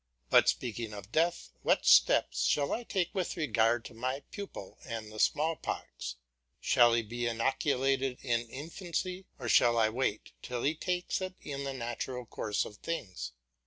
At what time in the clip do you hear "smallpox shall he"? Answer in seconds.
5.19-7.03